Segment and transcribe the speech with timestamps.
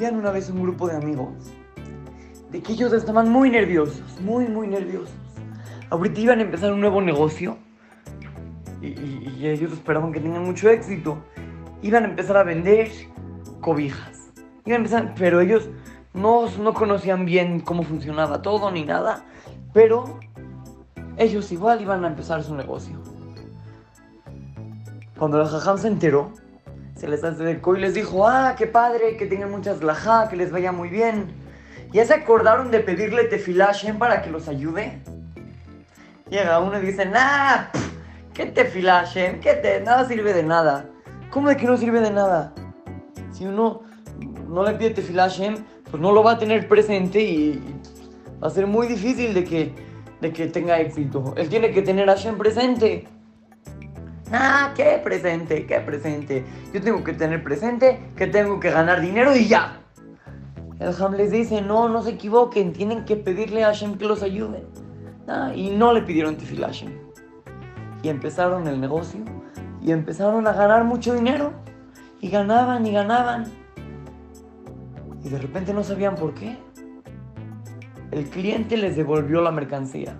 [0.00, 1.52] decían una vez un grupo de amigos
[2.50, 5.14] de que ellos estaban muy nerviosos, muy, muy nerviosos.
[5.90, 7.58] Ahorita iban a empezar un nuevo negocio
[8.80, 11.18] y, y- y ellos esperaban que tengan mucho éxito.
[11.82, 12.90] Iban a empezar a vender
[13.60, 14.32] cobijas.
[14.64, 15.68] Iban a empezar, pero ellos
[16.14, 19.26] no, no conocían bien cómo funcionaba todo ni nada.
[19.74, 20.18] Pero
[21.18, 22.98] ellos igual iban a empezar su negocio.
[25.18, 26.32] Cuando el jajam se enteró,
[27.00, 30.52] se les acercó y les dijo, ah, qué padre, que tengan muchas lajá, que les
[30.52, 31.28] vaya muy bien.
[31.94, 35.00] ¿Ya se acordaron de pedirle tefilá a Hashem para que los ayude?
[36.28, 37.68] Llega uno y dice, nah,
[38.34, 39.40] ¿qué tefilá Hashem?
[39.40, 39.80] ¿Qué te?
[39.80, 40.90] Nada sirve de nada.
[41.30, 42.52] ¿Cómo de que no sirve de nada?
[43.32, 43.80] Si uno
[44.46, 45.56] no le pide tefilá a Hashem,
[45.90, 47.62] pues no lo va a tener presente y
[48.42, 49.74] va a ser muy difícil de que,
[50.20, 51.32] de que tenga éxito.
[51.38, 53.08] Él tiene que tener a Hashem presente.
[54.32, 55.66] Ah, ¿qué presente?
[55.66, 56.44] ¿Qué presente?
[56.72, 59.80] Yo tengo que tener presente que tengo que ganar dinero y ya.
[60.78, 64.22] El Ham les dice, no, no se equivoquen, tienen que pedirle a Hashem que los
[64.22, 64.64] ayude.
[65.26, 66.92] Ah, y no le pidieron tefilá a Hashem.
[68.02, 69.20] Y empezaron el negocio
[69.82, 71.52] y empezaron a ganar mucho dinero.
[72.20, 73.46] Y ganaban y ganaban.
[75.24, 76.56] Y de repente no sabían por qué.
[78.10, 80.16] El cliente les devolvió la mercancía.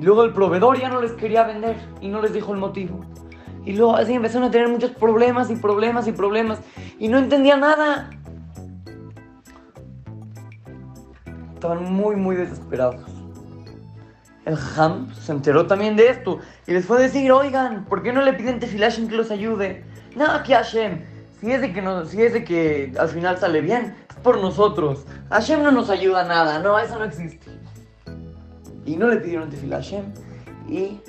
[0.00, 3.04] Y luego el proveedor ya no les quería vender y no les dijo el motivo.
[3.66, 6.58] Y luego así empezaron a tener muchos problemas y problemas y problemas.
[6.98, 8.08] Y no entendía nada.
[11.52, 13.04] Estaban muy, muy desesperados.
[14.46, 18.10] El Ham se enteró también de esto y les fue a decir, oigan, ¿por qué
[18.10, 19.84] no le piden tefilá que los ayude?
[20.16, 21.02] No, que Hashem,
[21.42, 24.38] si es de que, no, si es de que al final sale bien, es por
[24.38, 25.04] nosotros.
[25.28, 27.50] Hashem no nos ayuda nada, no, eso no existe.
[28.90, 30.02] Y no le pidieron tefilá a Hashem
[30.68, 31.00] y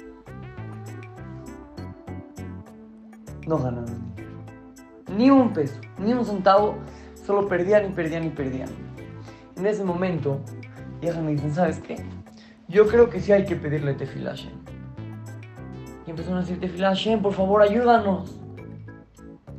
[3.48, 4.14] no ganaron
[5.18, 6.76] ni un peso, ni un centavo,
[7.26, 8.70] solo perdían y perdían y perdían.
[9.58, 10.40] En ese momento,
[11.02, 11.96] y me dicen, ¿sabes qué?
[12.68, 14.54] Yo creo que sí hay que pedirle tefilá a Hashem.
[16.06, 18.40] Y empezaron a decir, tefilá a Hashem, por favor, ayúdanos.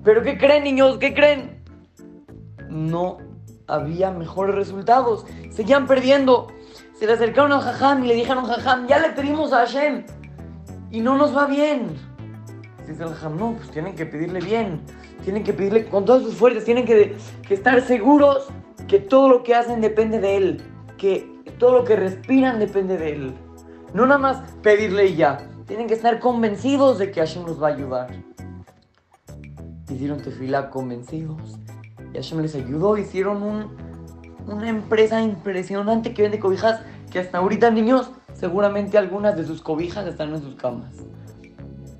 [0.05, 0.99] ¿Pero qué creen, niños?
[0.99, 1.61] ¿Qué creen?
[2.71, 3.19] No
[3.67, 5.27] había mejores resultados.
[5.51, 6.47] Seguían perdiendo.
[7.03, 10.05] Se le acercaron al jajam y le dijeron, jajam, ya le pedimos a Hashem.
[10.93, 11.97] Y no nos va bien.
[12.87, 14.83] Dice el jajam, no, pues tienen que pedirle bien.
[15.25, 16.63] Tienen que pedirle con todas sus fuerzas.
[16.63, 17.17] Tienen que,
[17.51, 18.47] estar seguros
[18.87, 20.63] que todo lo que hacen depende de él.
[20.97, 23.35] Que todo lo que respiran depende de él.
[23.93, 25.39] No nada más pedirle y ya.
[25.67, 28.11] Tienen que estar convencidos de que Hashem los va a ayudar.
[29.91, 31.59] Hicieron tefilá convencidos.
[32.13, 32.97] Y Hashem les ayudó.
[32.97, 33.92] Hicieron un,
[34.47, 36.81] una empresa impresionante que vende cobijas.
[37.11, 40.95] Que hasta ahorita, niños, seguramente algunas de sus cobijas están en sus camas.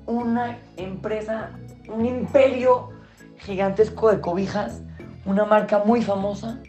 [0.05, 1.51] Una empresa,
[1.87, 2.89] un imperio
[3.37, 4.81] gigantesco de cobijas.
[5.25, 6.59] Una marca muy famosa.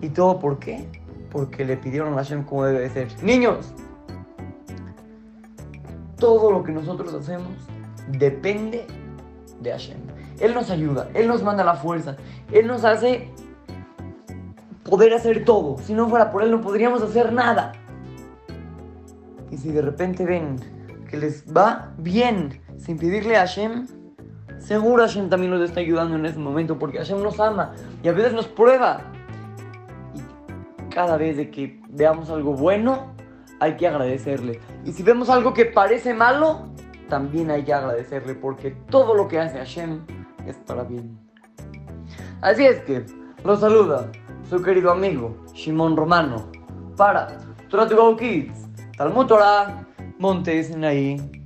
[0.00, 0.88] ¿Y todo por qué?
[1.30, 3.08] Porque le pidieron a Hashem como debe de ser.
[3.22, 3.72] Niños,
[6.18, 7.52] todo lo que nosotros hacemos
[8.08, 8.86] depende
[9.60, 9.98] de Hashem.
[10.40, 12.16] Él nos ayuda, Él nos manda la fuerza,
[12.50, 13.28] Él nos hace
[14.92, 15.78] poder hacer todo.
[15.78, 17.72] Si no fuera por Él no podríamos hacer nada.
[19.50, 20.56] Y si de repente ven
[21.08, 23.86] que les va bien sin pedirle a Hashem,
[24.58, 27.72] seguro Hashem también los está ayudando en ese momento porque Hashem nos ama
[28.02, 29.00] y a veces nos prueba.
[30.14, 33.14] Y cada vez de que veamos algo bueno,
[33.60, 34.60] hay que agradecerle.
[34.84, 36.68] Y si vemos algo que parece malo,
[37.08, 40.04] también hay que agradecerle porque todo lo que hace Hashem
[40.46, 41.18] es para bien.
[42.42, 43.06] Así es que,
[43.42, 44.10] los saluda
[44.52, 46.44] su querido amigo Shimon Romano
[46.94, 47.38] para
[47.70, 48.68] Torah Kids,
[48.98, 49.82] Talmud Torah,
[50.18, 51.41] Montes Sinaí.